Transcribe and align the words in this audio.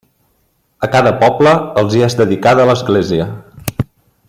A 0.87 0.87
cada 0.95 1.11
poble 1.23 1.53
els 1.81 1.99
hi 1.99 2.03
és 2.07 2.17
dedicada 2.23 2.65
l'església. 2.71 3.31